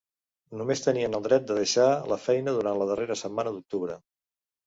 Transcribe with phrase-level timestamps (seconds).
[0.59, 3.99] Només tenien el dret de deixar la feina durant la darrera setmana d'octubre.